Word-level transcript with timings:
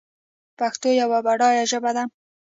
پښتو 0.57 0.89
یوه 1.01 1.19
بډایه 1.25 1.63
ژبه 1.71 1.91
ده. 1.97 2.03